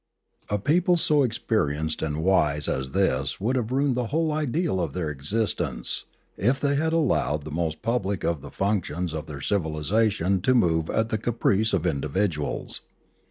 A 0.49 0.57
people 0.57 0.97
so 0.97 1.21
experienced 1.21 2.01
and 2.01 2.23
wise 2.23 2.67
as 2.67 2.89
this 2.89 3.39
would 3.39 3.55
have 3.55 3.71
ruined 3.71 3.93
the 3.93 4.07
whole 4.07 4.31
ideal 4.31 4.81
of 4.81 4.93
their 4.93 5.11
existence 5.11 6.05
if 6.37 6.59
they 6.59 6.73
had 6.73 6.91
allowed 6.91 7.43
the 7.43 7.51
most 7.51 7.83
public 7.83 8.23
of 8.23 8.41
the 8.41 8.49
functions 8.49 9.13
of 9.13 9.27
their 9.27 9.41
civil 9.41 9.73
isation 9.73 10.41
to 10.41 10.55
move 10.55 10.89
at 10.89 11.09
the 11.09 11.19
caprice 11.19 11.71
of 11.71 11.85
individuals. 11.85 12.81